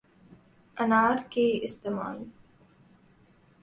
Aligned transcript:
انار 0.77 1.17
کے 1.29 1.59
استعمال 1.63 2.23